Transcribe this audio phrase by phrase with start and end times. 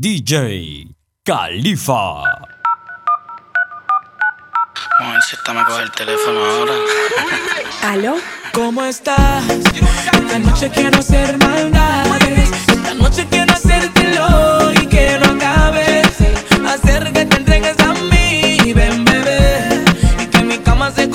[0.00, 0.94] DJ
[1.24, 1.92] Califa.
[1.92, 2.30] Vamos
[5.00, 6.72] a ver si esta me coge el teléfono ahora.
[7.82, 8.14] ¿Aló?
[8.52, 9.44] ¿Cómo estás?
[9.48, 12.48] Esta noche quiero ser maldades.
[12.68, 16.06] Esta noche quiero hacértelo y que no acabes.
[16.64, 19.84] Hacer que te entregues a mí, ven bebé.
[20.22, 21.08] Y que mi cama se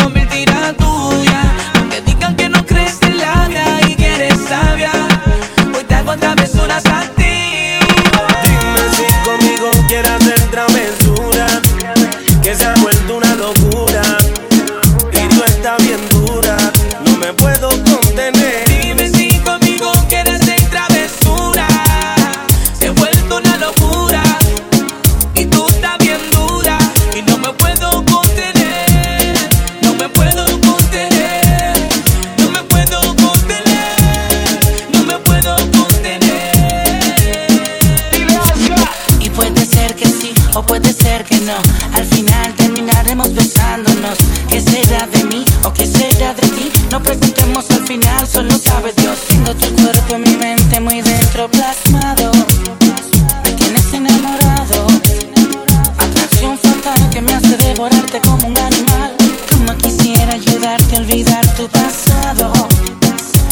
[57.68, 59.16] devorarte como un animal.
[59.52, 62.52] Como quisiera ayudarte a olvidar tu pasado.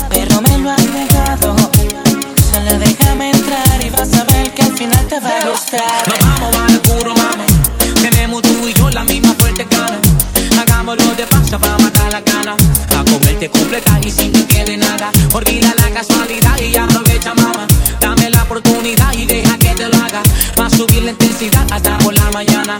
[0.09, 1.55] Pero me lo has negado.
[2.51, 6.07] Solo déjame entrar y vas a ver que al final te va a gustar.
[6.07, 7.45] Nos vamos a lo puro, mami.
[8.01, 9.99] Tenemos tú y yo la misma fuerte gana.
[10.61, 12.55] Hagámoslo de paso para matar la gana.
[12.97, 15.11] A comerte completa y sin que quede nada.
[15.33, 17.65] Olvida la casualidad y aprovecha, mamá.
[17.99, 20.21] Dame la oportunidad y deja que te lo haga.
[20.59, 22.77] Va a subir la intensidad hasta por la mañana.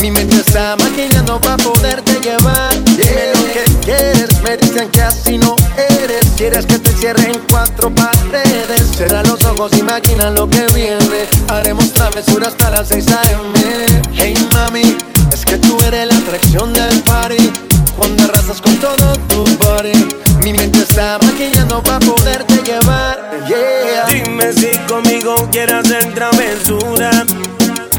[0.00, 2.72] Mi mente está maquinando para poderte llevar.
[2.84, 6.26] Dime lo que quieres, me dicen que así no eres.
[6.36, 8.96] Quieres que te cierre en cuatro paredes.
[8.96, 11.26] Cierra los ojos, imagina lo que viene.
[11.48, 14.02] Haremos travesuras hasta las 6 a.m.
[14.14, 14.96] Hey mami,
[15.32, 17.52] es que tú eres la atracción del party.
[17.98, 20.08] Cuando arrasas con todo tu body.
[20.42, 23.18] Mi mente está maquillando para poderte llevar.
[23.46, 24.06] Yeah.
[24.06, 27.10] Dime si conmigo quieres hacer travesura,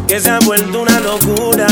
[0.10, 1.68] que se ha vuelto una locura.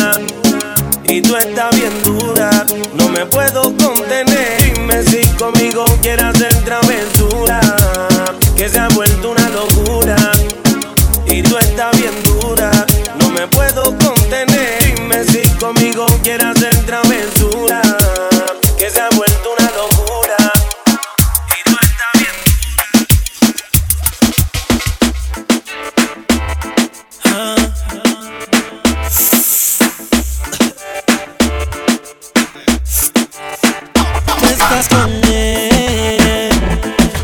[1.06, 2.52] Y tú estás bien dura,
[2.94, 4.76] no me puedo contener.
[4.76, 7.60] Dime si conmigo quieres hacer travesura,
[8.56, 10.16] que se ha vuelto una locura.
[11.26, 12.70] Y tú estás bien dura,
[13.20, 14.84] no me puedo contener.
[14.84, 17.82] Dime si conmigo quieres hacer travesura,
[18.78, 19.37] que se ha vuelto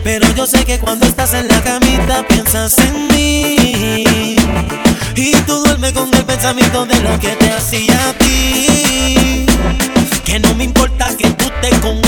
[0.03, 4.35] pero yo sé que cuando estás en la camita piensas en mí.
[5.15, 9.45] Y tú duermes con el pensamiento de lo que te hacía a ti.
[10.25, 12.02] Que no me importa que tú estés con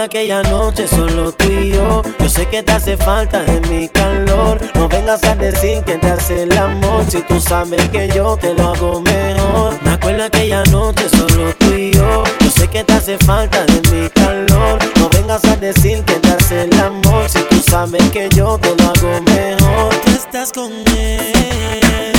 [0.00, 2.02] aquella noche solo tú y yo.
[2.18, 4.58] Yo sé que te hace falta de mi calor.
[4.74, 7.04] No vengas a decir que te hace el amor.
[7.08, 9.78] Si tú sabes que yo te lo hago mejor.
[9.82, 12.24] Me acuerdo aquella noche solo tú y yo.
[12.40, 14.78] Yo sé que te hace falta de mi calor.
[14.96, 19.20] No vengas a puedes intentarse el amor si tú sabes que yo te lo hago
[19.22, 19.94] mejor.
[20.04, 22.12] Tú estás con él,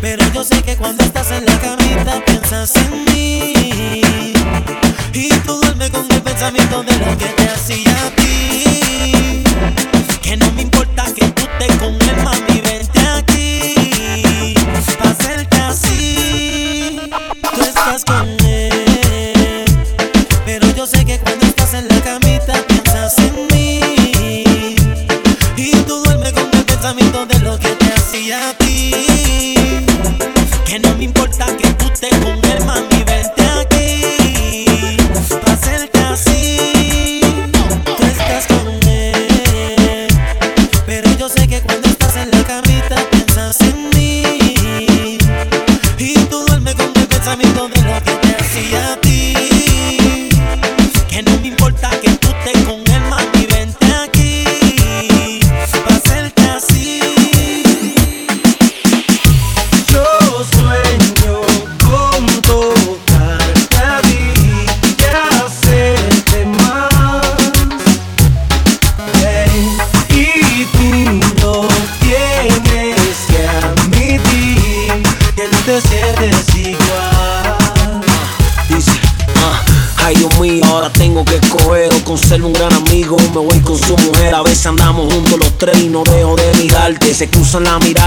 [0.00, 4.32] pero yo sé que cuando estás en la camita piensas en mí.
[5.12, 8.99] Y tú duermes con el pensamiento de lo que te hacía a ti.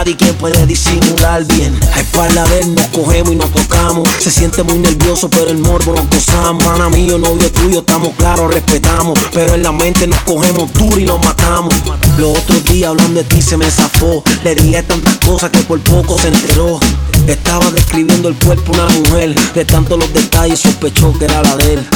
[0.08, 4.32] Y quién puede disimular bien, a espalda de él nos cogemos y nos tocamos, se
[4.32, 9.18] siente muy nervioso pero el morbo nos gozamos, pana mío, novio tuyo, estamos claros, respetamos,
[9.34, 11.74] pero en la mente nos cogemos duro y nos matamos,
[12.18, 15.80] los otros días hablando de ti se me zafó, le dije tantas cosas que por
[15.82, 16.80] poco se enteró,
[17.28, 21.74] estaba describiendo el cuerpo una mujer, de tanto los detalles sospechó que era la de
[21.74, 21.88] él.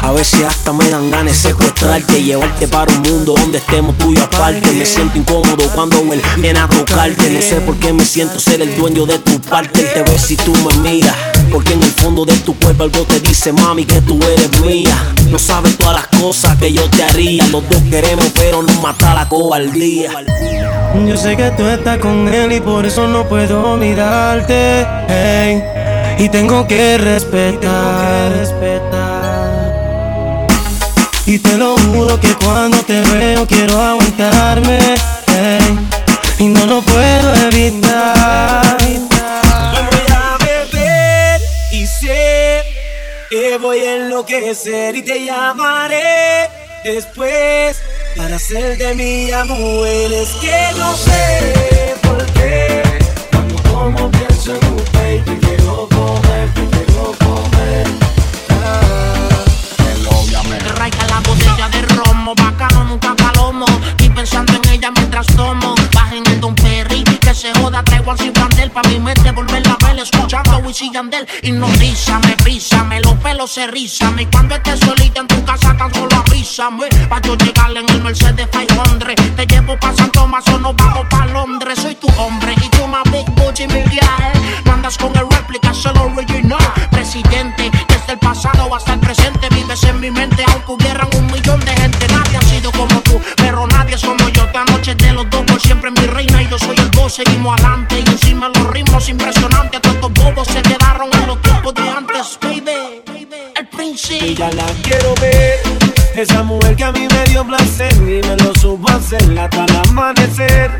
[0.00, 4.12] A si hasta me dan ganas de secuestrarte llevarte para un mundo donde estemos tú
[4.12, 4.70] y yo aparte.
[4.72, 7.30] Me siento incómodo cuando él viene a tocarte.
[7.54, 9.82] No sé por qué me siento ser el dueño de tu parte.
[9.82, 11.14] Él te ve si tú me miras.
[11.52, 15.14] Porque en el fondo de tu cuerpo algo te dice, mami, que tú eres mía.
[15.30, 17.46] No sabes todas las cosas que yo te haría.
[17.52, 20.10] Los dos queremos, pero nos mata la cobardía.
[21.06, 24.84] Yo sé que tú estás con él y por eso no puedo mirarte.
[26.18, 28.32] y tengo que respetar.
[31.24, 35.13] Y te lo juro que cuando te veo quiero aguantarme.
[36.38, 38.76] Y no lo puedo evitar.
[38.80, 41.40] Voy a beber
[41.72, 42.62] y sé
[43.30, 46.48] que voy a enloquecer y te llamaré
[46.84, 47.82] después
[48.16, 49.88] para hacer de mi amor.
[49.88, 52.82] Es que no sé por qué
[53.30, 56.23] cuando como pienso en un baby quiero comer,
[70.74, 71.28] Wisin y Yandel.
[71.42, 74.18] Y no me písame, los pelos se rizan.
[74.18, 76.88] Y cuando estés solita en tu casa, tan solo avísame.
[77.08, 79.14] Pa' yo llegarle en el Mercedes 500.
[79.36, 81.78] Te llevo pa' San Tomás o nos vamos pa' Londres.
[81.80, 84.32] Soy tu hombre y tú más Big Booty Miguel.
[84.64, 86.58] No andas con el réplica, solo original.
[86.90, 89.48] Presidente, desde el pasado hasta el presente.
[89.50, 91.43] Vives en mi mente, aunque hubieran un millón
[97.08, 99.80] Seguimos adelante y encima los ritmos impresionantes.
[99.82, 103.02] Tantos bobos se quedaron en los tiempos de antes, baby.
[103.56, 104.26] El príncipe.
[104.26, 105.60] Y ya la quiero ver.
[106.14, 109.76] Esa mujer que a mí me dio placer y me lo supo hacer hasta el
[109.90, 110.70] amanecer.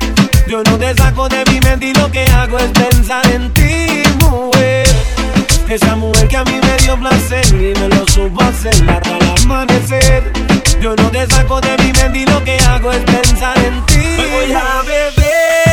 [0.48, 4.02] Yo no te saco de mi mente y lo que hago es pensar en ti,
[4.20, 4.88] mujer.
[5.68, 9.42] Esa mujer que a mí me dio placer y me lo supo hacer hasta el
[9.42, 10.32] amanecer.
[10.80, 14.00] Yo no te saco de mi mente y lo que hago es pensar en ti.
[14.32, 15.63] Voy a beber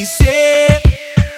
[0.00, 0.06] y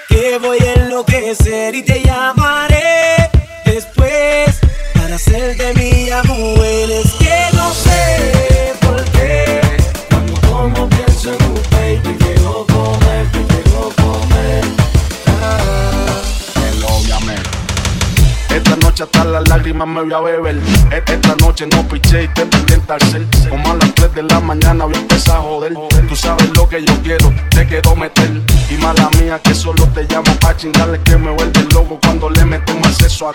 [0.09, 3.31] que voy a enloquecer y te llamaré
[3.65, 4.61] después
[4.95, 6.59] para hacerte mi amor.
[6.91, 9.61] Es que no sé por qué
[10.11, 14.65] cuando como pienso en un baby quiero comer, quiero comer.
[18.55, 20.57] Esta noche hasta las lágrimas me voy a beber.
[20.91, 21.20] E- Esta
[21.51, 22.43] noche no piché y te
[22.93, 23.27] al cel.
[23.49, 25.75] Como a las 3 de la mañana voy a empezar a joder.
[26.09, 28.31] Tú sabes lo que yo quiero, te quiero meter.
[28.71, 32.45] Y mala mía que solo te llamo pa' chingarle que me vuelve loco cuando le
[32.45, 33.33] meto más sexo a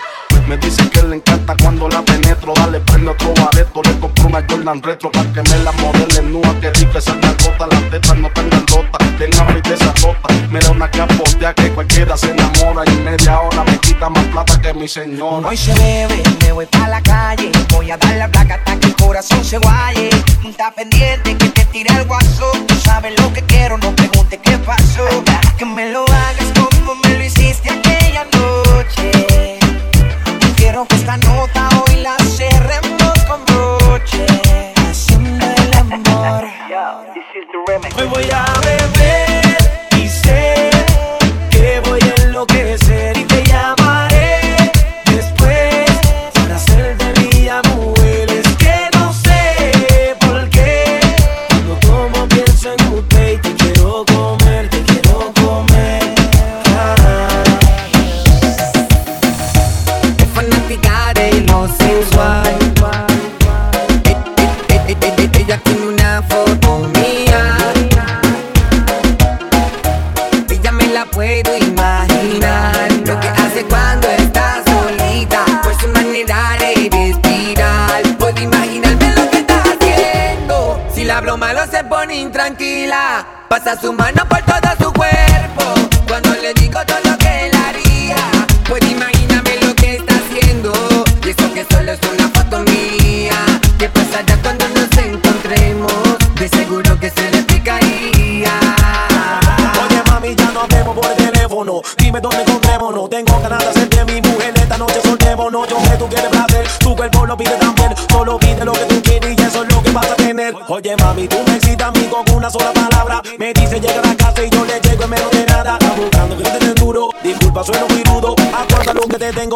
[0.48, 2.54] Me dice que le encanta cuando la penetro.
[2.54, 3.82] Dale, prende otro bareto.
[3.82, 6.54] Le compro una Jordan retro para que me la modele nua.
[6.60, 9.18] Que rica esa gota, las tetas no tan grandotas.
[9.18, 10.28] Ven a esa tota.
[10.50, 12.82] Me da una capotea que cualquiera se enamora.
[12.86, 15.48] Y en media hora me quita más plata que mi señora.
[15.48, 18.78] Hoy se bebe, me voy pa' la calle, voy a dar dar la placa hasta
[18.78, 20.10] que el corazón se guaye.
[20.44, 22.50] Está pendiente que te tire el guaso.
[22.66, 25.06] Tú sabes lo que quiero, no pregunte qué pasó.
[25.58, 29.58] Que me lo hagas como me lo hiciste aquella noche.
[30.56, 34.26] Quiero que esta nota hoy la cerremos con broche.
[34.88, 36.44] Haciendo el amor.
[37.98, 39.35] Hoy voy a beber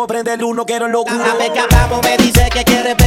[0.06, 0.88] Prende el uno, quiero
[1.34, 2.99] vez que hablamos me dice que quiere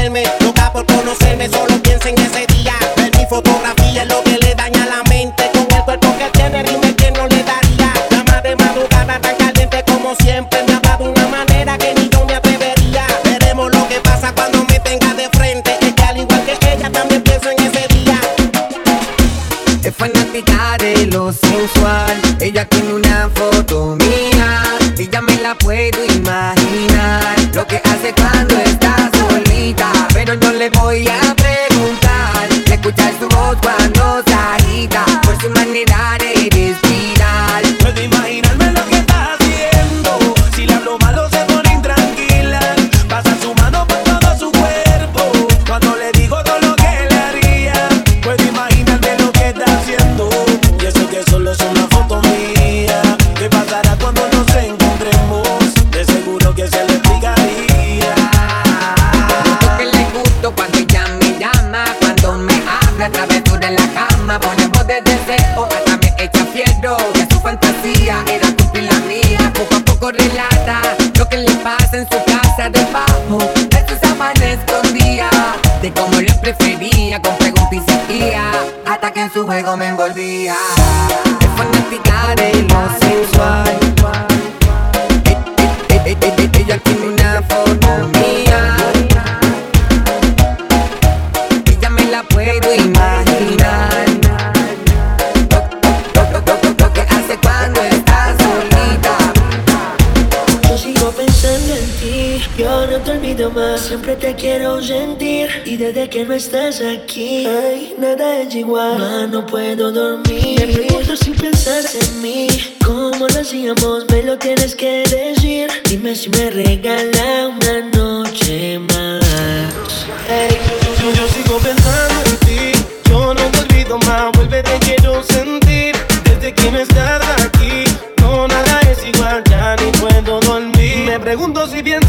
[105.93, 108.97] desde que no estás aquí, ay, nada es igual.
[108.97, 110.59] Ma, no puedo dormir.
[110.59, 112.47] Me pregunto si piensas en mí.
[112.83, 114.05] ¿Cómo lo hacíamos?
[114.09, 115.69] Me lo tienes que decir.
[115.87, 120.07] Dime si me regala una noche más.
[120.29, 120.57] Ey,
[120.99, 125.95] Yo, yo sigo pensando en ti, yo no te olvido más, vuelve te quiero sentir,
[126.23, 127.83] desde que no estás aquí,
[128.19, 131.05] no nada es igual, ya ni puedo dormir.
[131.05, 132.02] Me pregunto si piensas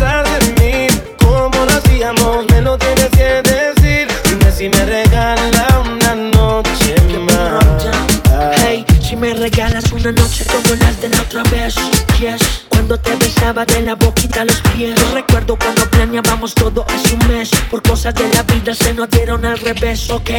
[9.44, 11.74] regalas una noche como las de la otra vez,
[12.18, 12.64] yes.
[12.70, 14.98] Cuando te besaba de la boquita a los pies.
[14.98, 17.50] Yo recuerdo cuando planeábamos todo hace un mes.
[17.70, 20.30] Por cosas de la vida se nos dieron al revés, ok.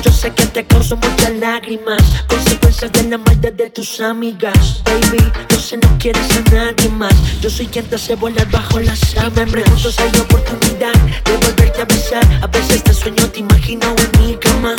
[0.00, 2.00] Yo sé que te causó muchas lágrimas.
[2.28, 4.80] Consecuencias de la maldad de tus amigas.
[4.84, 7.14] Baby, yo sé no quieres a nadie más.
[7.40, 9.34] Yo soy quien te hace volar bajo las sábanas.
[9.34, 12.24] Me pregunto si hay oportunidad de volverte a besar.
[12.42, 14.76] A veces te sueño, te imagino en mi cama.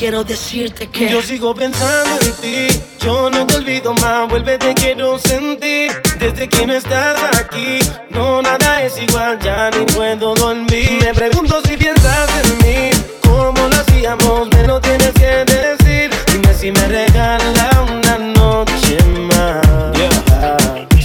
[0.00, 4.72] Quiero decirte que Yo sigo pensando en ti, yo no te olvido más, vuelve te
[4.72, 7.78] quiero sentir, desde que no estás aquí,
[8.08, 10.98] no nada es igual, ya ni puedo dormir.
[11.04, 12.90] Me pregunto si piensas en mí,
[13.20, 16.88] cómo lo hacíamos, me lo tienes que decir, dime si me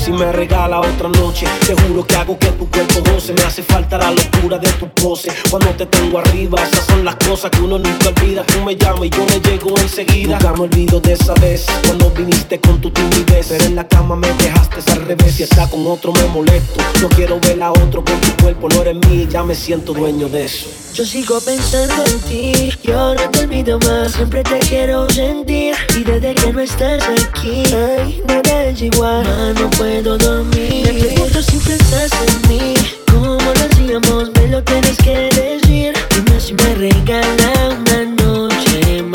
[0.05, 1.47] Si me regala otra noche.
[1.65, 3.33] Te juro que hago que tu cuerpo goce.
[3.33, 5.31] Me hace falta la locura de tu pose.
[5.50, 8.43] Cuando te tengo arriba, esas son las cosas que uno nunca olvida.
[8.43, 10.38] Tú me llamas y yo me llego enseguida.
[10.38, 13.47] Nunca me olvido de esa vez cuando viniste con tu timidez.
[13.50, 15.38] Pero en la cama me dejaste al revés.
[15.38, 16.83] Si está con otro me molesto.
[17.01, 18.69] No quiero ver a otro con tu cuerpo.
[18.69, 20.67] No eres mío, ya me siento dueño de eso.
[20.95, 26.05] Yo sigo pensando en ti, yo no te olvido más, siempre te quiero sentir y
[26.05, 30.93] desde que no estás aquí, ay, nada es igual, no puedo dormir.
[30.93, 32.73] Me pregunto si piensas en mí,
[33.11, 39.14] cómo lo hacíamos, me lo tienes que decir, dime si me regala una noche más.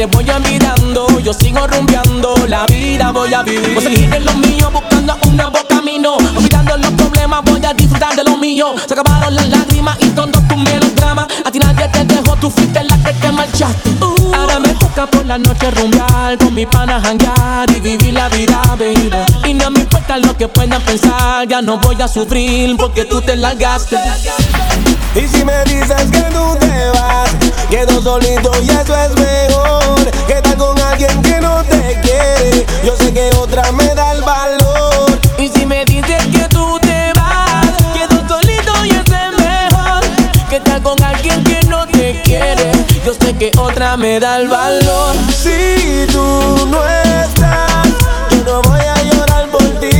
[0.00, 3.74] Te voy olvidando, yo sigo rumbeando, la vida voy a vivir.
[3.74, 6.14] Voy a seguir en lo mío, buscando un nuevo camino.
[6.14, 8.74] Olvidando los problemas, voy a disfrutar de lo mío.
[8.86, 11.26] Se acabaron las lágrimas y todos tus melodramas.
[11.44, 13.90] A ti nadie te dejó, tú fuiste la que te marchaste.
[14.36, 18.60] Ahora me toca por la noche rumbear, con mi pana janguear y vivir la vida,
[18.78, 19.10] baby.
[19.48, 23.20] Y no me importa lo que puedan pensar, ya no voy a sufrir porque tú
[23.20, 23.96] te largaste.
[25.14, 27.30] Y si me dices que tú te vas,
[27.68, 30.10] quedo solito y eso es mejor.
[30.26, 31.09] Que estar con alguien
[44.00, 45.14] me da el valor.
[45.30, 47.86] Si tú no estás,
[48.30, 49.90] yo no voy a llorar por ti.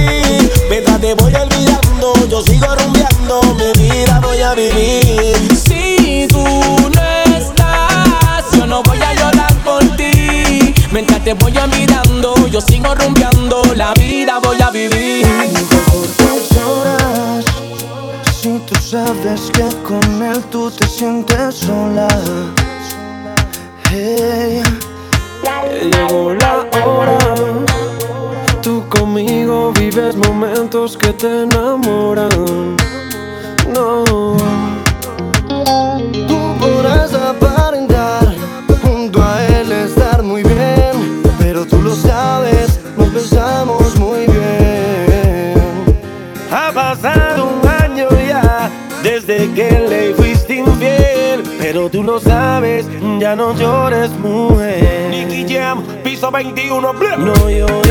[0.70, 5.36] Mientras te voy olvidando, yo sigo rumbeando, mi vida voy a vivir.
[5.54, 10.74] Si tú no estás, yo no voy a llorar por ti.
[10.90, 15.26] Mientras te voy olvidando, yo sigo rumbeando, la vida voy a vivir.
[16.66, 17.44] horas
[18.40, 21.79] Si tú sabes que con él tú te sientes sola
[56.42, 57.16] 21, bla.
[57.18, 57.89] no llores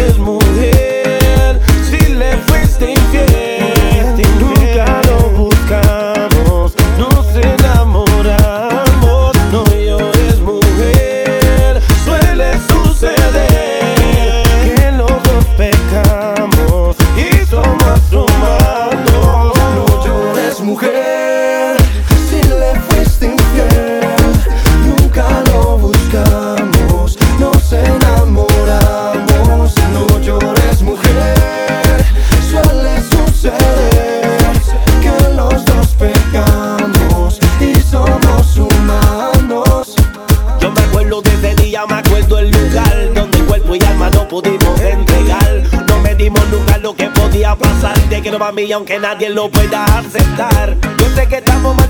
[48.85, 50.75] que nadie lo pueda aceptar.
[50.97, 51.89] Yo sé que estamos mal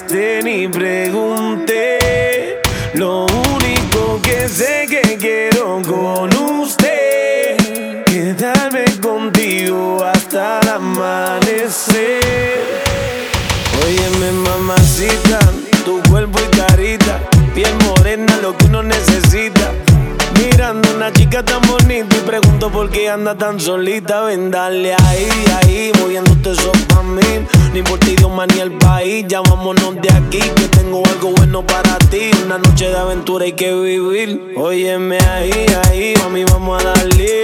[0.00, 2.60] Este ni pregunté.
[2.94, 7.56] Lo único que sé que quiero con usted,
[8.04, 12.20] quedarme contigo hasta el amanecer.
[13.84, 15.40] Óyeme, mamacita,
[15.84, 17.18] tu cuerpo y carita,
[17.52, 19.72] piel morena, lo que uno necesita.
[20.38, 21.60] Mirando una chica tan
[22.40, 24.22] pregunto por qué anda tan solita.
[24.22, 25.28] Ven, dale ahí,
[25.60, 27.46] ahí, moviéndote eso pa' mí.
[27.72, 29.24] Ni por ti, Dios, ni el país.
[29.28, 32.30] Ya de aquí, que tengo algo bueno para ti.
[32.44, 34.54] Una noche de aventura hay que vivir.
[34.56, 37.40] Óyeme ahí, ahí, mami, vamos a darle.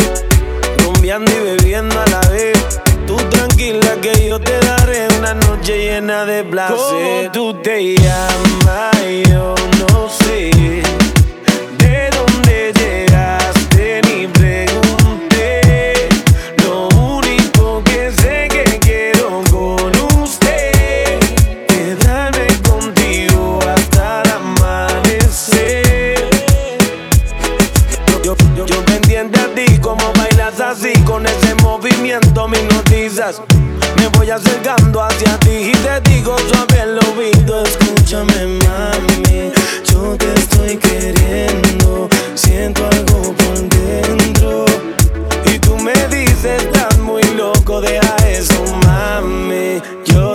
[0.79, 2.81] Rumbeando y bebiendo a la vez.
[3.07, 6.77] Tú tranquila que yo te daré una noche llena de placer.
[6.77, 8.97] ¿Cómo tú te llamas?
[9.29, 10.24] Yo no sé.
[32.65, 33.43] hipnotizas.
[33.99, 37.63] Me voy acercando hacia ti y te digo suave el oído.
[37.63, 39.53] Escúchame, mami,
[39.91, 42.09] yo te estoy queriendo.
[42.35, 44.65] Siento algo por dentro.
[45.47, 49.81] Y tú me dices, estás muy loco, deja eso, mami.
[50.07, 50.34] Yo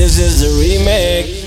[0.00, 1.44] This is the remake.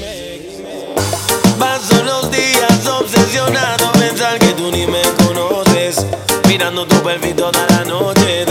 [1.58, 6.06] Paso los días obsesionado, pensar que tú ni me conoces.
[6.48, 8.46] Mirando tu perfil toda la noche,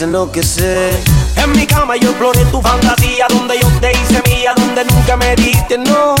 [0.00, 1.00] enloquecer.
[1.36, 5.34] En mi cama yo exploré tu fantasía, donde yo te hice mía, donde nunca me
[5.34, 6.14] diste no.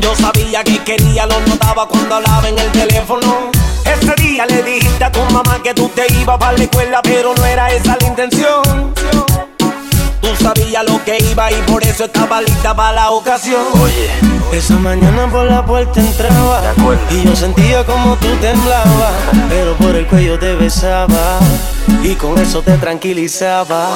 [0.00, 3.50] Yo sabía que quería, lo notaba cuando hablaba en el teléfono.
[3.84, 7.34] Ese día le dijiste a tu mamá que tú te ibas para la escuela, pero
[7.34, 8.94] no era esa la intención.
[10.20, 13.62] Tú sabías lo que iba y por eso estaba lista para la ocasión.
[13.82, 14.10] Oye,
[14.52, 16.62] esa mañana por la puerta entraba
[17.10, 19.12] y yo sentía como tú temblabas,
[19.48, 21.38] pero por el cuello te besaba
[22.04, 23.94] y con eso te tranquilizaba.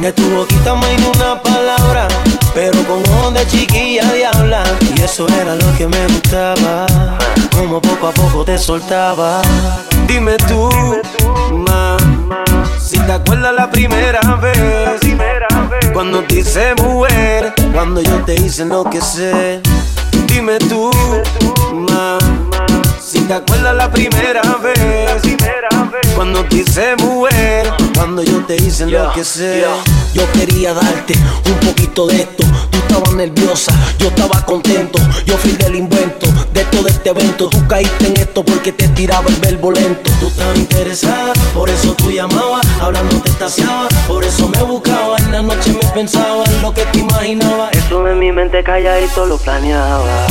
[0.00, 2.08] De tu boquita me una palabra,
[2.54, 4.64] pero con ojos de chiquilla diabla.
[4.96, 6.86] Y eso era lo que me gustaba,
[7.56, 9.42] como poco a poco te soltaba.
[10.06, 10.68] Dime tú,
[11.52, 11.96] ma,
[12.80, 15.00] si te acuerdas la primera vez,
[15.92, 19.62] cuando te hice mujer, cuando yo te hice enloquecer.
[20.26, 20.90] Dime tú,
[21.72, 22.18] ma,
[23.00, 25.22] si te acuerdas la primera vez,
[26.14, 29.66] cuando te hice mujer, cuando yo te hice enloquecer.
[30.12, 31.14] Yo quería darte
[31.46, 32.44] un poquito de esto.
[32.70, 34.98] Tú estabas nerviosa, yo estaba contento.
[35.24, 37.48] Yo fui del invento de todo este evento.
[37.48, 40.10] Tú caíste en esto porque te tiraba el verbo lento.
[40.20, 42.66] Tú estabas interesada, por eso tú llamabas.
[42.80, 45.16] Hablando te estaciaba, por eso me buscaba.
[45.18, 47.70] En la noche me pensaba en lo que te imaginaba.
[47.70, 50.26] Eso en mi mente calladito lo planeaba.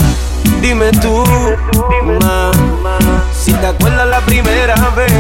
[0.62, 1.24] Dime tú,
[2.22, 2.52] ma,
[3.34, 5.12] si te acuerdas la primera vez,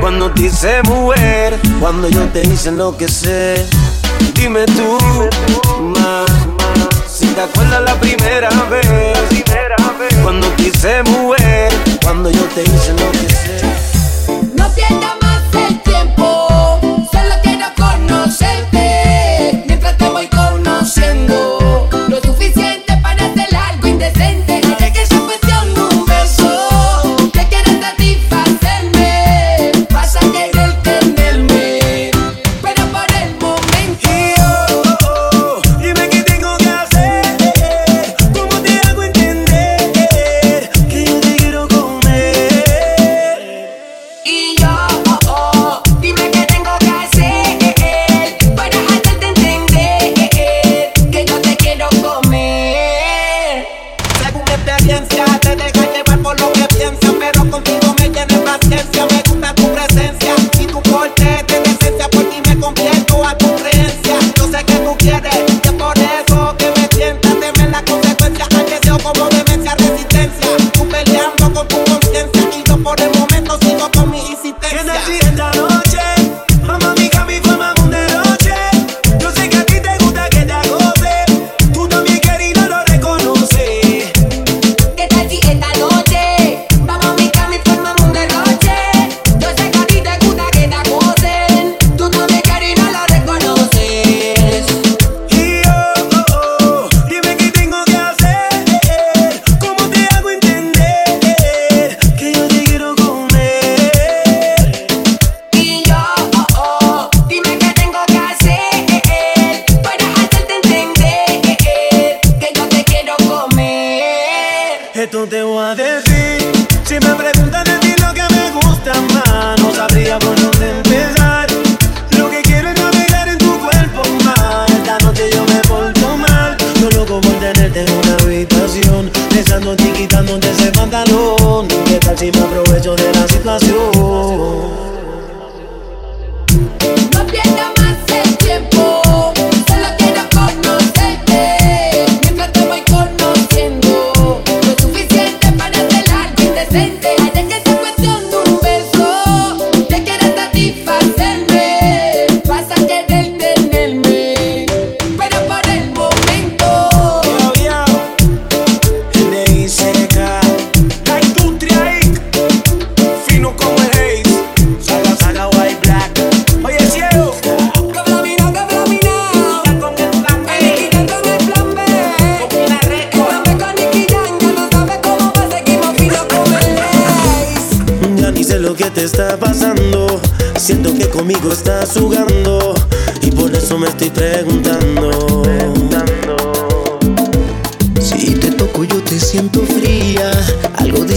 [0.00, 3.66] cuando te hice mujer, cuando yo te hice enloquecer.
[4.34, 4.98] Dime tú,
[5.80, 6.24] ma,
[7.08, 8.86] si te acuerdas la primera vez,
[10.22, 12.92] cuando te hice mujer, cuando yo te hice.
[14.54, 15.21] No pierda más el tiempo,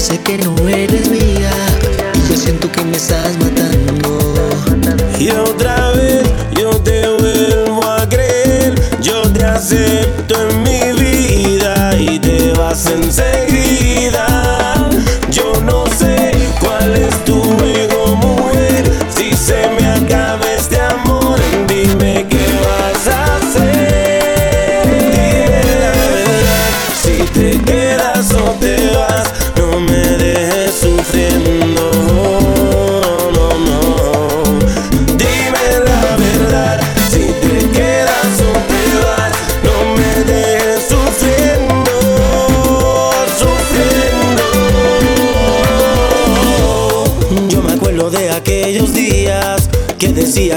[0.06, 1.50] sé que no eres mía.
[2.14, 3.55] Y yo siento que me estás matando.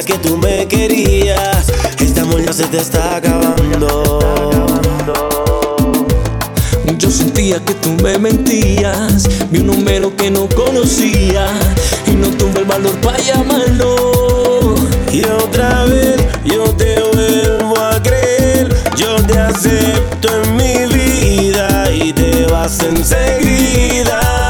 [0.08, 1.66] que tú me querías.
[2.00, 4.18] Este amor ya se te está acabando.
[6.96, 11.46] Yo sentía que tú me mentías, vi un número que no conocía
[12.06, 14.76] y no tuve el valor para llamarlo.
[15.12, 22.14] Y otra vez yo te vuelvo a creer, yo te acepto en mi vida y
[22.14, 24.47] te vas enseguida.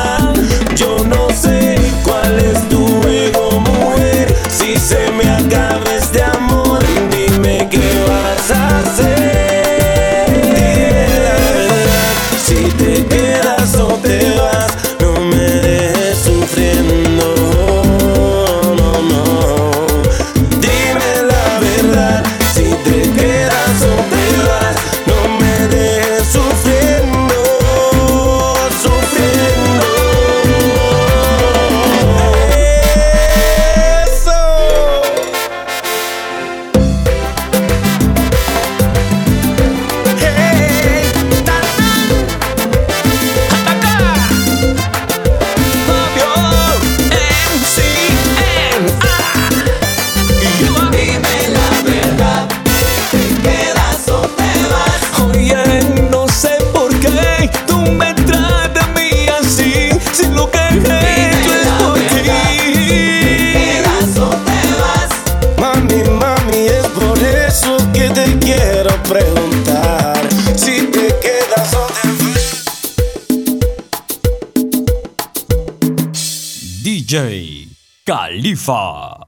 [78.68, 79.18] バ。